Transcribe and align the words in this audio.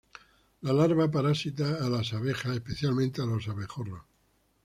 La 0.61 0.73
larva 0.73 1.11
parasita 1.11 1.75
a 1.79 1.87
las 1.87 2.11
abejas, 2.13 2.55
especialmente 2.55 3.21
a 3.21 3.25
los 3.27 3.47
abejorros. 3.47 4.01